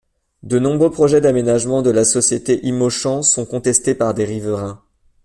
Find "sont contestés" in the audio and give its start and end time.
3.21-3.93